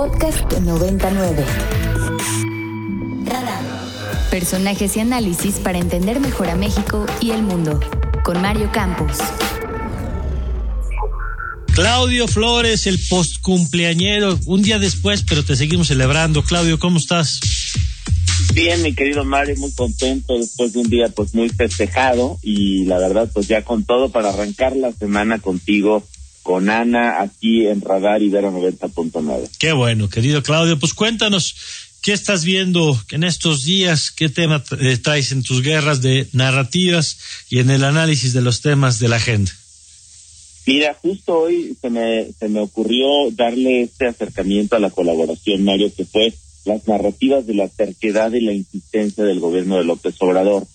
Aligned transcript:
Podcast 0.00 0.50
99. 0.50 1.44
Personajes 4.30 4.96
y 4.96 5.00
análisis 5.00 5.56
para 5.56 5.76
entender 5.76 6.20
mejor 6.20 6.48
a 6.48 6.56
México 6.56 7.04
y 7.20 7.32
el 7.32 7.42
mundo. 7.42 7.78
Con 8.24 8.40
Mario 8.40 8.70
Campos. 8.72 9.18
Claudio 11.74 12.28
Flores, 12.28 12.86
el 12.86 12.98
post 13.10 13.42
cumpleañero, 13.42 14.38
un 14.46 14.62
día 14.62 14.78
después, 14.78 15.22
pero 15.22 15.44
te 15.44 15.54
seguimos 15.54 15.88
celebrando. 15.88 16.44
Claudio, 16.44 16.78
¿cómo 16.78 16.96
estás? 16.96 17.38
Bien, 18.54 18.82
mi 18.82 18.94
querido 18.94 19.24
Mario, 19.24 19.54
muy 19.58 19.70
contento 19.72 20.36
después 20.38 20.72
de 20.72 20.80
un 20.80 20.88
día 20.88 21.08
pues 21.14 21.34
muy 21.34 21.50
festejado 21.50 22.38
y 22.42 22.84
la 22.86 22.98
verdad 22.98 23.30
pues 23.32 23.48
ya 23.48 23.62
con 23.62 23.84
todo 23.84 24.10
para 24.10 24.30
arrancar 24.30 24.74
la 24.76 24.92
semana 24.92 25.38
contigo, 25.38 26.02
con 26.50 26.68
Ana, 26.68 27.22
aquí 27.22 27.68
en 27.68 27.80
Radar 27.80 28.20
Ibero 28.20 28.50
90.9. 28.50 29.50
Qué 29.60 29.70
bueno, 29.70 30.08
querido 30.08 30.42
Claudio, 30.42 30.80
pues 30.80 30.94
cuéntanos, 30.94 31.54
¿qué 32.02 32.12
estás 32.12 32.44
viendo 32.44 33.00
en 33.12 33.22
estos 33.22 33.62
días? 33.62 34.10
¿Qué 34.10 34.28
tema 34.28 34.64
eh, 34.80 34.96
traes 34.96 35.30
en 35.30 35.44
tus 35.44 35.62
guerras 35.62 36.02
de 36.02 36.26
narrativas 36.32 37.18
y 37.50 37.60
en 37.60 37.70
el 37.70 37.84
análisis 37.84 38.32
de 38.32 38.40
los 38.40 38.62
temas 38.62 38.98
de 38.98 39.06
la 39.06 39.16
agenda? 39.16 39.52
Mira, 40.66 40.98
justo 41.00 41.38
hoy 41.38 41.76
se 41.80 41.88
me, 41.88 42.32
se 42.32 42.48
me 42.48 42.58
ocurrió 42.58 43.06
darle 43.30 43.82
este 43.82 44.08
acercamiento 44.08 44.74
a 44.74 44.80
la 44.80 44.90
colaboración, 44.90 45.62
Mario, 45.62 45.94
que 45.96 46.04
fue 46.04 46.34
las 46.64 46.84
narrativas 46.88 47.46
de 47.46 47.54
la 47.54 47.68
terquedad 47.68 48.32
y 48.32 48.40
la 48.40 48.54
insistencia 48.54 49.22
del 49.22 49.38
gobierno 49.38 49.76
de 49.76 49.84
López 49.84 50.16
Obrador. 50.18 50.66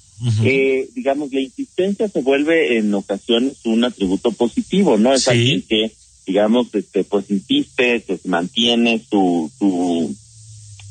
Eh, 0.43 0.89
digamos, 0.95 1.31
la 1.33 1.41
insistencia 1.41 2.07
se 2.07 2.21
vuelve 2.21 2.77
en 2.77 2.93
ocasiones 2.93 3.57
un 3.65 3.83
atributo 3.83 4.31
positivo, 4.31 4.97
¿no? 4.97 5.13
Es 5.13 5.27
alguien 5.27 5.61
que, 5.61 5.91
digamos, 6.25 6.73
este, 6.73 7.03
pues 7.03 7.29
insiste, 7.29 8.01
que 8.01 8.19
mantiene 8.23 9.03
su, 9.09 9.51
su, 9.59 10.15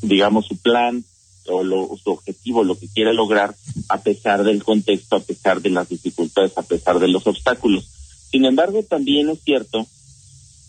digamos, 0.03 0.47
su 0.47 0.56
plan 0.56 1.05
o 1.47 1.62
lo, 1.62 1.97
su 2.03 2.11
objetivo, 2.11 2.64
lo 2.64 2.78
que 2.78 2.89
quiere 2.89 3.14
lograr, 3.14 3.55
a 3.89 4.03
pesar 4.03 4.44
del 4.44 4.62
contexto, 4.62 5.16
a 5.16 5.20
pesar 5.20 5.62
de 5.62 5.70
las 5.70 5.88
dificultades, 5.88 6.53
a 6.56 6.62
pesar 6.62 6.98
de 6.98 7.09
los 7.09 7.27
obstáculos. 7.27 7.88
Sin 8.31 8.44
embargo, 8.44 8.83
también 8.83 9.31
es 9.31 9.41
cierto 9.42 9.86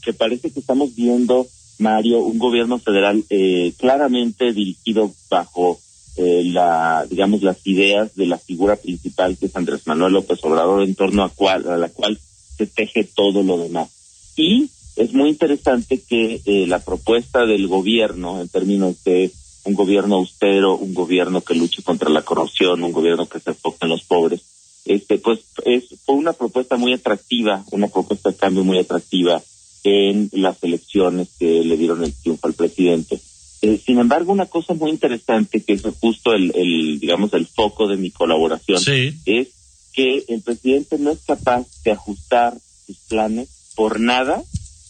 que 0.01 0.13
parece 0.13 0.51
que 0.51 0.59
estamos 0.59 0.95
viendo 0.95 1.47
Mario, 1.77 2.19
un 2.19 2.39
gobierno 2.39 2.79
federal 2.79 3.23
eh, 3.29 3.73
claramente 3.77 4.53
dirigido 4.53 5.13
bajo 5.29 5.79
eh, 6.17 6.43
la, 6.45 7.05
digamos, 7.09 7.41
las 7.41 7.57
ideas 7.65 8.15
de 8.15 8.25
la 8.25 8.37
figura 8.37 8.75
principal 8.75 9.37
que 9.37 9.47
es 9.47 9.55
Andrés 9.55 9.85
Manuel 9.85 10.13
López 10.13 10.39
Obrador, 10.43 10.83
en 10.83 10.95
torno 10.95 11.23
a, 11.23 11.29
cual, 11.29 11.67
a 11.67 11.77
la 11.77 11.89
cual 11.89 12.19
se 12.57 12.67
teje 12.67 13.03
todo 13.03 13.43
lo 13.43 13.57
demás. 13.57 13.89
Y 14.35 14.69
es 14.95 15.13
muy 15.13 15.29
interesante 15.29 16.01
que 16.01 16.41
eh, 16.45 16.67
la 16.67 16.79
propuesta 16.79 17.45
del 17.45 17.67
gobierno, 17.67 18.41
en 18.41 18.47
términos 18.47 19.03
de 19.03 19.31
un 19.65 19.73
gobierno 19.73 20.15
austero, 20.15 20.75
un 20.75 20.93
gobierno 20.93 21.41
que 21.41 21.55
luche 21.55 21.83
contra 21.83 22.09
la 22.09 22.21
corrupción, 22.21 22.83
un 22.83 22.91
gobierno 22.91 23.27
que 23.27 23.39
se 23.39 23.49
enfoque 23.49 23.79
en 23.81 23.89
los 23.89 24.03
pobres, 24.03 24.41
este, 24.85 25.17
pues 25.17 25.39
es 25.65 25.85
fue 26.05 26.15
una 26.15 26.33
propuesta 26.33 26.77
muy 26.77 26.93
atractiva, 26.93 27.65
una 27.71 27.87
propuesta 27.87 28.29
de 28.29 28.37
cambio 28.37 28.63
muy 28.63 28.77
atractiva 28.77 29.41
en 29.83 30.29
las 30.33 30.63
elecciones 30.63 31.29
que 31.39 31.63
le 31.63 31.77
dieron 31.77 32.03
el 32.03 32.13
triunfo 32.13 32.47
al 32.47 32.53
presidente. 32.53 33.19
Eh, 33.61 33.79
sin 33.83 33.99
embargo, 33.99 34.31
una 34.31 34.45
cosa 34.45 34.73
muy 34.73 34.91
interesante 34.91 35.63
que 35.63 35.73
es 35.73 35.83
justo 35.99 36.33
el, 36.33 36.51
el 36.55 36.99
digamos, 36.99 37.33
el 37.33 37.47
foco 37.47 37.87
de 37.87 37.97
mi 37.97 38.11
colaboración 38.11 38.81
es 39.25 39.47
que 39.93 40.25
el 40.27 40.41
presidente 40.41 40.97
no 40.99 41.11
es 41.11 41.19
capaz 41.25 41.65
de 41.83 41.91
ajustar 41.91 42.57
sus 42.85 42.97
planes 43.07 43.49
por 43.75 43.99
nada 43.99 44.43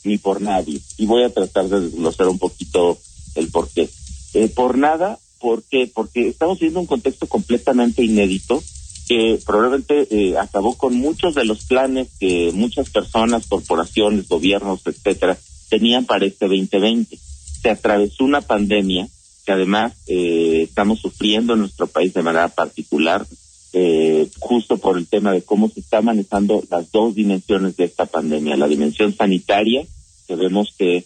ni 0.04 0.18
por 0.18 0.42
nadie. 0.42 0.80
Y 0.98 1.06
voy 1.06 1.24
a 1.24 1.34
tratar 1.34 1.68
de 1.68 1.82
desglosar 1.82 2.28
un 2.28 2.40
poquito 2.40 2.98
el 3.36 3.50
por 3.50 3.70
qué. 3.70 3.90
Eh, 4.34 4.50
por 4.50 4.78
nada, 4.78 5.20
¿por 5.40 5.64
qué? 5.64 5.90
Porque 5.94 6.28
estamos 6.28 6.60
viendo 6.60 6.80
un 6.80 6.86
contexto 6.86 7.28
completamente 7.28 8.04
inédito 8.04 8.64
que 9.08 9.40
probablemente 9.46 10.08
eh, 10.10 10.38
acabó 10.38 10.76
con 10.76 10.96
muchos 10.96 11.36
de 11.36 11.46
los 11.46 11.66
planes 11.66 12.08
que 12.20 12.52
muchas 12.54 12.90
personas, 12.90 13.46
corporaciones, 13.48 14.28
gobiernos, 14.28 14.82
etcétera, 14.86 15.38
tenían 15.70 16.06
para 16.06 16.26
este 16.26 16.48
2020. 16.48 17.18
Se 17.66 17.72
atravesó 17.72 18.24
una 18.24 18.42
pandemia 18.42 19.08
que 19.44 19.52
además 19.52 19.94
eh, 20.06 20.62
estamos 20.70 21.00
sufriendo 21.00 21.54
en 21.54 21.62
nuestro 21.62 21.88
país 21.88 22.14
de 22.14 22.22
manera 22.22 22.48
particular, 22.50 23.26
eh, 23.74 24.30
justo 24.38 24.78
por 24.78 25.00
el 25.00 25.08
tema 25.08 25.32
de 25.32 25.42
cómo 25.42 25.68
se 25.70 25.80
está 25.80 26.04
manejando 26.04 26.64
las 26.70 26.92
dos 26.92 27.16
dimensiones 27.16 27.76
de 27.76 27.86
esta 27.86 28.06
pandemia, 28.06 28.56
la 28.56 28.68
dimensión 28.68 29.16
sanitaria, 29.16 29.84
que 30.28 30.36
vemos 30.36 30.76
que, 30.78 31.06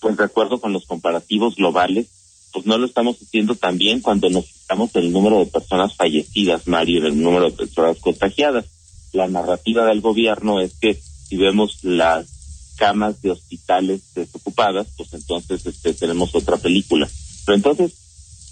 pues 0.00 0.16
de 0.16 0.24
acuerdo 0.24 0.62
con 0.62 0.72
los 0.72 0.86
comparativos 0.86 1.56
globales, 1.56 2.06
pues 2.50 2.64
no 2.64 2.78
lo 2.78 2.86
estamos 2.86 3.18
haciendo 3.20 3.54
también 3.54 4.00
cuando 4.00 4.30
nos 4.30 4.46
fijamos 4.46 4.96
el 4.96 5.12
número 5.12 5.40
de 5.40 5.46
personas 5.50 5.94
fallecidas, 5.94 6.66
Mario, 6.66 7.06
el 7.06 7.22
número 7.22 7.50
de 7.50 7.56
personas 7.58 7.98
contagiadas. 7.98 8.64
La 9.12 9.28
narrativa 9.28 9.84
del 9.84 10.00
gobierno 10.00 10.58
es 10.62 10.72
que 10.80 10.94
si 10.94 11.36
vemos 11.36 11.84
las 11.84 12.33
camas 12.76 13.20
de 13.22 13.30
hospitales 13.30 14.02
desocupadas, 14.14 14.88
pues 14.96 15.12
entonces 15.14 15.64
este, 15.66 15.94
tenemos 15.94 16.34
otra 16.34 16.56
película. 16.56 17.08
Pero 17.44 17.56
entonces, 17.56 17.92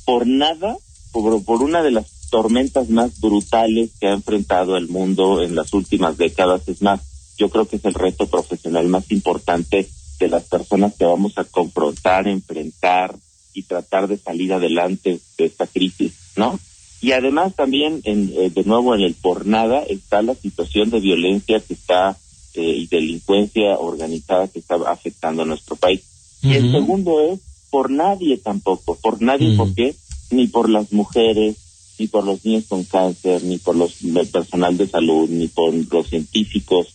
por 0.04 0.26
nada, 0.26 0.76
por, 1.12 1.44
por 1.44 1.62
una 1.62 1.82
de 1.82 1.90
las 1.90 2.06
tormentas 2.30 2.88
más 2.88 3.20
brutales 3.20 3.90
que 4.00 4.08
ha 4.08 4.12
enfrentado 4.12 4.76
el 4.76 4.88
mundo 4.88 5.42
en 5.42 5.54
las 5.54 5.72
últimas 5.74 6.16
décadas, 6.16 6.68
es 6.68 6.82
más, 6.82 7.00
yo 7.38 7.48
creo 7.50 7.66
que 7.66 7.76
es 7.76 7.84
el 7.84 7.94
reto 7.94 8.26
profesional 8.26 8.86
más 8.88 9.10
importante 9.10 9.88
de 10.18 10.28
las 10.28 10.44
personas 10.44 10.94
que 10.94 11.04
vamos 11.04 11.36
a 11.36 11.44
confrontar, 11.44 12.28
enfrentar, 12.28 13.16
y 13.54 13.62
tratar 13.62 14.08
de 14.08 14.18
salir 14.18 14.52
adelante 14.52 15.20
de 15.36 15.44
esta 15.44 15.66
crisis, 15.66 16.12
¿no? 16.36 16.58
Y 17.00 17.12
además 17.12 17.54
también, 17.54 18.00
en, 18.04 18.32
eh, 18.36 18.50
de 18.50 18.64
nuevo, 18.64 18.94
en 18.94 19.02
el 19.02 19.14
por 19.14 19.46
nada 19.46 19.82
está 19.82 20.22
la 20.22 20.34
situación 20.34 20.90
de 20.90 21.00
violencia 21.00 21.60
que 21.60 21.74
está 21.74 22.16
y 22.60 22.86
delincuencia 22.86 23.78
organizada 23.78 24.48
que 24.48 24.58
está 24.58 24.76
afectando 24.90 25.42
a 25.42 25.46
nuestro 25.46 25.76
país. 25.76 26.02
Y 26.42 26.54
el 26.54 26.72
segundo 26.72 27.20
es 27.20 27.40
por 27.70 27.90
nadie 27.90 28.36
tampoco, 28.36 28.96
por 29.00 29.22
nadie, 29.22 29.56
¿por 29.56 29.74
qué? 29.74 29.94
Ni 30.30 30.48
por 30.48 30.68
las 30.68 30.92
mujeres, 30.92 31.56
ni 31.98 32.08
por 32.08 32.24
los 32.24 32.44
niños 32.44 32.64
con 32.68 32.84
cáncer, 32.84 33.44
ni 33.44 33.58
por 33.58 33.76
los 33.76 34.02
el 34.02 34.26
personal 34.26 34.76
de 34.76 34.88
salud, 34.88 35.28
ni 35.30 35.46
por 35.48 35.72
los 35.72 36.08
científicos, 36.08 36.88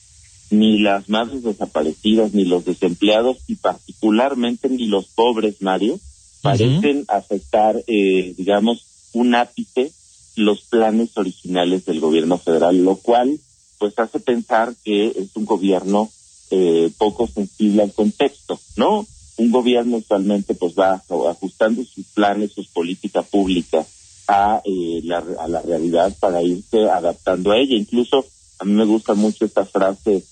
ni 0.50 0.80
las 0.80 1.10
madres 1.10 1.44
desaparecidas, 1.44 2.34
ni 2.34 2.46
los 2.46 2.66
desempleados 2.66 3.38
y 3.48 3.56
particularmente 3.56 4.70
ni 4.70 4.86
los 4.88 5.06
pobres, 5.08 5.62
Mario, 5.62 6.00
parecen 6.42 7.06
afectar, 7.08 7.82
eh, 7.88 8.34
digamos, 8.38 8.86
un 9.14 9.36
ápice 9.36 9.92
los 10.36 10.62
planes 10.62 11.18
originales 11.18 11.86
del 11.86 12.00
gobierno 12.00 12.38
federal, 12.38 12.84
lo 12.84 12.98
cual 12.98 13.40
pues 13.78 13.98
hace 13.98 14.20
pensar 14.20 14.74
que 14.84 15.08
es 15.08 15.36
un 15.36 15.46
gobierno 15.46 16.10
eh, 16.52 16.92
poco 16.98 17.28
sensible 17.28 17.84
al 17.84 17.94
contexto, 17.94 18.60
¿no? 18.76 19.06
Un 19.38 19.52
gobierno 19.52 19.98
usualmente 19.98 20.56
pues 20.56 20.74
va 20.74 21.04
ajustando 21.30 21.84
sus 21.84 22.06
planes, 22.08 22.54
sus 22.54 22.68
políticas 22.68 23.26
públicas 23.28 23.86
a, 24.28 24.62
eh, 24.64 25.02
la, 25.04 25.24
a 25.40 25.48
la 25.48 25.62
realidad 25.62 26.16
para 26.20 26.42
irse 26.42 26.90
adaptando 26.90 27.52
a 27.52 27.58
ella. 27.58 27.76
Incluso 27.76 28.26
a 28.60 28.66
mí 28.66 28.72
me 28.72 28.86
gusta 28.86 29.14
mucho 29.14 29.46
esta 29.46 29.66
frase 29.66 30.24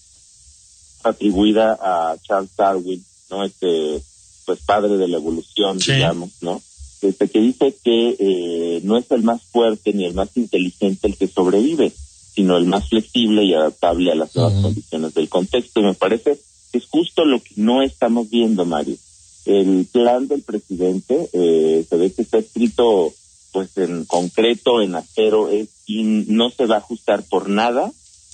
atribuida 1.04 1.78
a 1.80 2.18
Charles 2.24 2.56
Darwin, 2.58 3.04
¿no? 3.30 3.44
Este, 3.44 4.02
pues 4.46 4.60
padre 4.66 4.98
de 4.98 5.08
la 5.08 5.18
evolución, 5.18 5.78
digamos, 5.78 6.32
¿no? 6.42 6.62
Este, 7.02 7.28
que 7.28 7.40
dice 7.40 7.76
que 7.84 8.16
eh, 8.18 8.82
no 8.84 8.98
es 8.98 9.06
el 9.12 9.22
más 9.22 9.42
fuerte 9.44 9.94
ni 9.94 10.06
el 10.06 10.14
más 10.14 10.30
inteligente 10.36 11.08
el 11.08 11.18
que 11.18 11.28
sobrevive, 11.28 11.92
sino 12.36 12.58
el 12.58 12.66
más 12.66 12.90
flexible 12.90 13.44
y 13.44 13.54
adaptable 13.54 14.12
a 14.12 14.16
las 14.16 14.36
nuevas 14.36 14.62
condiciones 14.62 15.14
del 15.14 15.30
contexto. 15.30 15.80
Y 15.80 15.84
me 15.84 15.94
parece 15.94 16.40
que 16.72 16.78
es 16.78 16.86
justo 16.86 17.26
lo 17.26 17.40
que 17.42 17.54
no 17.56 17.82
estamos 17.82 18.30
viendo, 18.30 18.66
Mario. 18.66 18.98
El 19.46 19.88
plan 19.92 20.28
del 20.28 20.42
presidente 20.42 21.30
eh, 21.32 21.86
se 21.88 21.96
ve 21.96 22.12
que 22.12 22.24
está 22.24 22.40
escrito 22.40 23.14
pues 23.52 23.78
en 23.78 24.04
concreto, 24.04 24.82
en 24.82 24.96
acero, 24.96 25.50
es, 25.50 25.70
y 25.86 26.04
no 26.04 26.50
se 26.50 26.66
va 26.66 26.76
a 26.76 26.80
ajustar 26.80 27.24
por 27.24 27.48
nada, 27.48 27.90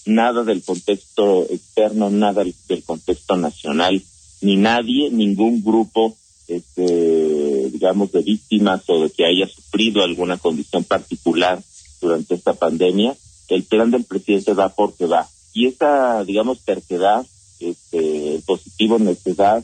nada 0.05 0.43
del 0.43 0.63
contexto 0.63 1.45
externo, 1.49 2.09
nada 2.09 2.43
del 2.43 2.83
contexto 2.83 3.37
nacional 3.37 4.01
ni 4.41 4.57
nadie, 4.57 5.09
ningún 5.11 5.63
grupo, 5.63 6.17
este, 6.47 7.69
digamos, 7.69 8.11
de 8.11 8.21
víctimas 8.21 8.81
o 8.87 9.03
de 9.03 9.09
que 9.11 9.25
haya 9.25 9.47
sufrido 9.47 10.03
alguna 10.03 10.37
condición 10.37 10.83
particular 10.83 11.61
durante 12.01 12.35
esta 12.35 12.53
pandemia, 12.53 13.15
el 13.51 13.63
plan 13.63 13.91
del 13.91 14.05
presidente 14.05 14.53
va 14.53 14.69
porque 14.69 15.05
va. 15.05 15.27
Y 15.53 15.67
esa, 15.67 16.23
digamos, 16.23 16.61
terquedad, 16.61 17.25
este, 17.59 18.41
positivo, 18.45 18.97
necedad, 18.97 19.63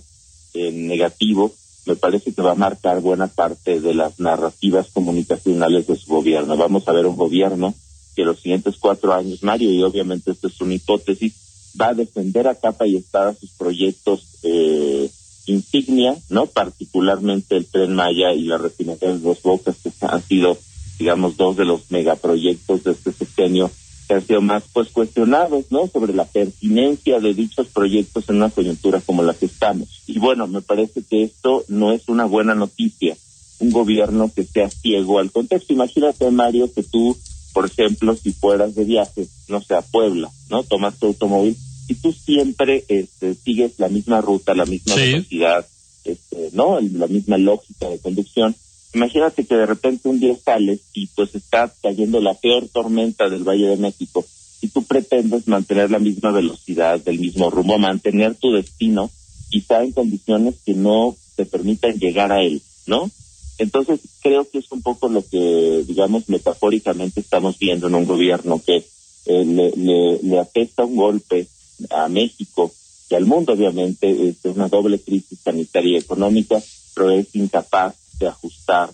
en 0.54 0.88
negativo, 0.88 1.54
me 1.86 1.96
parece 1.96 2.34
que 2.34 2.42
va 2.42 2.52
a 2.52 2.56
marcar 2.56 3.00
buena 3.00 3.28
parte 3.28 3.80
de 3.80 3.94
las 3.94 4.20
narrativas 4.20 4.88
comunicacionales 4.92 5.88
de 5.88 5.96
su 5.96 6.12
gobierno. 6.12 6.58
Vamos 6.58 6.88
a 6.88 6.92
ver 6.92 7.06
un 7.06 7.16
gobierno 7.16 7.74
que 8.16 8.24
los 8.24 8.40
siguientes 8.40 8.76
cuatro 8.80 9.14
años, 9.14 9.44
Mario, 9.44 9.72
y 9.72 9.82
obviamente 9.84 10.32
esto 10.32 10.48
es 10.48 10.60
una 10.60 10.74
hipótesis, 10.74 11.34
va 11.80 11.90
a 11.90 11.94
defender 11.94 12.48
a 12.48 12.56
capa 12.56 12.88
y 12.88 12.98
espada 12.98 13.36
sus 13.36 13.52
proyectos 13.52 14.26
eh, 14.44 15.10
insignia, 15.46 16.18
¿no? 16.30 16.48
Particularmente 16.48 17.56
el 17.56 17.68
Tren 17.68 17.94
Maya 17.94 18.34
y 18.34 18.44
la 18.44 18.58
refinería 18.58 19.14
de 19.14 19.20
Dos 19.20 19.42
Bocas, 19.42 19.78
que 19.82 19.92
han 20.02 20.24
sido, 20.24 20.58
digamos, 20.98 21.38
dos 21.38 21.56
de 21.58 21.66
los 21.66 21.92
megaproyectos 21.92 22.84
de 22.84 22.92
este 22.92 23.12
sexenio 23.12 23.72
que 24.08 24.14
han 24.14 24.26
sido 24.26 24.42
más 24.42 24.64
pues 24.72 24.90
cuestionados, 24.90 25.66
¿no? 25.70 25.88
Sobre 25.88 26.14
la 26.14 26.26
pertinencia 26.26 27.20
de 27.20 27.34
dichos 27.34 27.68
proyectos 27.68 28.30
en 28.30 28.38
una 28.38 28.50
coyuntura 28.50 29.02
como 29.02 29.22
la 29.22 29.34
que 29.34 29.48
estamos. 29.48 30.04
Y 30.08 30.18
bueno, 30.20 30.48
me 30.48 30.62
parece 30.62 31.04
que 31.04 31.24
esto 31.24 31.66
no 31.68 31.92
es 31.92 32.08
una 32.08 32.26
buena 32.26 32.56
noticia, 32.56 33.18
un 33.60 33.72
gobierno 33.72 34.32
que 34.34 34.46
sea 34.46 34.70
ciego 34.70 35.20
al 35.20 35.32
contexto. 35.32 35.74
Imagínate, 35.74 36.32
Mario, 36.32 36.72
que 36.74 36.84
tú, 36.84 37.18
por 37.54 37.66
ejemplo, 37.66 38.16
si 38.16 38.32
fueras 38.32 38.76
de 38.76 38.86
viaje, 38.86 39.28
no 39.50 39.62
sé, 39.62 39.76
a 39.76 39.82
Puebla, 39.82 40.32
¿no? 40.50 40.64
Tomas 40.64 40.98
tu 40.98 41.08
automóvil 41.08 41.58
y 41.90 41.96
tú 41.96 42.14
siempre 42.14 42.86
este, 42.88 43.34
sigues 43.34 43.74
la 43.78 43.90
misma 43.90 44.22
ruta, 44.22 44.54
la 44.54 44.66
misma 44.66 44.96
velocidad, 44.96 45.68
este, 46.06 46.50
¿no? 46.54 46.80
La 46.80 47.08
misma 47.08 47.38
lógica 47.38 47.90
de 47.90 48.00
conducción. 48.00 48.56
Imagínate 48.98 49.46
que 49.46 49.56
de 49.56 49.68
repente 49.68 50.10
un 50.10 50.20
día 50.20 50.36
sales 50.44 50.80
y 50.92 51.06
pues 51.06 51.36
está 51.36 51.72
cayendo 51.84 52.20
la 52.20 52.34
peor 52.34 52.68
tormenta 52.68 53.30
del 53.30 53.44
Valle 53.44 53.68
de 53.68 53.78
México 53.78 54.26
y 54.60 54.70
tú 54.70 54.86
pretendes 54.86 55.48
mantener 55.48 55.92
la 55.92 56.00
misma 56.00 56.32
velocidad, 56.32 57.00
del 57.00 57.20
mismo 57.20 57.52
rumbo, 57.52 57.78
mantener 57.78 58.34
tu 58.34 58.54
destino, 58.54 59.12
quizá 59.52 59.84
en 59.84 59.92
condiciones 59.92 60.56
que 60.66 60.74
no 60.74 61.16
te 61.36 61.46
permitan 61.46 62.00
llegar 62.00 62.32
a 62.32 62.42
él, 62.42 62.60
¿no? 62.88 63.12
Entonces 63.60 64.00
creo 64.24 64.50
que 64.50 64.58
es 64.58 64.72
un 64.72 64.82
poco 64.82 65.10
lo 65.10 65.24
que, 65.24 65.84
digamos, 65.88 66.28
metafóricamente 66.28 67.20
estamos 67.20 67.60
viendo 67.60 67.90
en 67.90 67.94
un 67.94 68.06
gobierno 68.08 68.60
que 68.66 68.78
eh, 68.78 69.46
le, 69.46 69.74
le, 69.78 70.24
le 70.24 70.40
afecta 70.40 70.86
un 70.86 70.96
golpe 70.96 71.46
a 71.92 72.10
México 72.10 72.72
y 73.12 73.14
al 73.14 73.28
mundo, 73.28 73.54
obviamente, 73.54 74.30
es 74.30 74.38
una 74.46 74.68
doble 74.68 75.00
crisis 75.00 75.38
sanitaria 75.44 75.98
y 75.98 76.02
económica, 76.02 76.60
pero 76.96 77.12
es 77.12 77.28
incapaz 77.36 77.94
de 78.20 78.28
ajustar, 78.28 78.92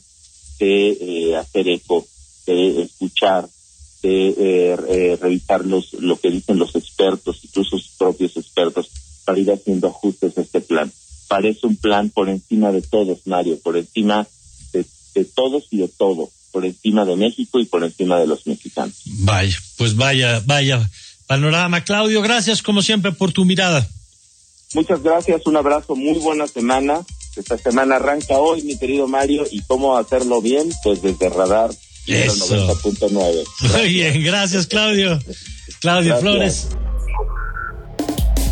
de 0.60 0.92
eh, 0.92 1.36
hacer 1.36 1.68
eco, 1.68 2.06
de 2.46 2.84
escuchar, 2.84 3.48
de 4.02 4.28
eh, 4.30 4.78
eh, 4.90 5.18
revisar 5.22 5.66
los, 5.66 5.94
lo 5.94 6.20
que 6.20 6.30
dicen 6.30 6.60
los 6.60 6.76
expertos, 6.76 7.40
incluso 7.44 7.78
sus 7.78 7.90
propios 7.98 8.36
expertos, 8.38 8.90
para 9.26 9.40
ir 9.40 9.52
haciendo 9.52 9.88
ajustes 9.88 10.38
a 10.38 10.42
este 10.42 10.62
plan. 10.62 10.92
Parece 11.28 11.66
un 11.66 11.78
plan 11.78 12.10
por 12.10 12.30
encima 12.30 12.72
de 12.72 12.82
todos, 12.82 13.26
Mario, 13.26 13.60
por 13.60 13.78
encima 13.78 14.28
de, 14.74 14.86
de 15.16 15.26
todos 15.26 15.66
y 15.72 15.78
de 15.78 15.88
todo, 15.88 16.30
por 16.52 16.66
encima 16.66 17.06
de 17.06 17.16
México 17.16 17.60
y 17.60 17.66
por 17.66 17.84
encima 17.84 18.20
de 18.20 18.28
los 18.28 18.46
mexicanos. 18.46 18.96
Vaya, 19.06 19.58
pues 19.78 19.96
vaya, 19.96 20.42
vaya 20.46 20.90
panorama. 21.28 21.84
Claudio, 21.84 22.22
gracias 22.22 22.62
como 22.62 22.82
siempre 22.82 23.12
por 23.12 23.32
tu 23.32 23.46
mirada. 23.46 23.88
Muchas 24.74 25.02
gracias, 25.04 25.46
un 25.46 25.58
abrazo, 25.58 25.96
muy 25.96 26.20
buena 26.20 26.48
semana. 26.48 27.02
Esta 27.36 27.58
semana 27.58 27.96
arranca 27.96 28.38
hoy, 28.38 28.62
mi 28.64 28.78
querido 28.78 29.08
Mario, 29.08 29.46
y 29.50 29.62
cómo 29.64 29.98
hacerlo 29.98 30.42
bien, 30.42 30.72
pues 30.84 31.02
desde 31.02 31.30
Radar 31.30 31.72
90.9. 32.08 33.44
Muy 33.72 33.90
bien, 33.90 34.24
gracias 34.24 34.68
Claudio. 34.68 35.20
Claudio 35.80 36.18
Flores. 36.18 36.70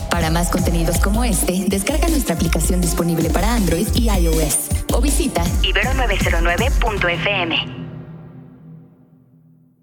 Para 0.10 0.30
más 0.30 0.50
contenidos 0.50 0.98
como 0.98 1.24
este, 1.24 1.63
descarga 1.68 2.07
nuestra 2.10 2.36
aplicación 2.36 2.81
disponible 2.81 3.30
para 3.30 3.56
Android 3.56 3.88
y 3.95 4.10
iOS 4.10 4.57
o 4.94 5.01
visita 5.01 5.44
ibero909.fm. 5.63 7.81